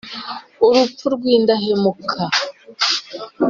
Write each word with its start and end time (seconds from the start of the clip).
Urupfu 0.65 1.05
rw 1.15 1.23
indahemuka 1.35 2.21